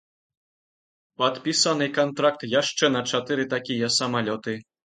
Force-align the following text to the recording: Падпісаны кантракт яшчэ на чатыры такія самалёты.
Падпісаны 1.23 1.85
кантракт 1.99 2.49
яшчэ 2.61 2.93
на 2.97 3.05
чатыры 3.13 3.49
такія 3.55 3.95
самалёты. 4.01 4.61